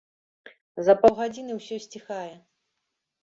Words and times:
За 0.85 0.95
паўгадзіны 1.01 1.53
ўсё 1.59 1.77
сціхае. 1.85 2.33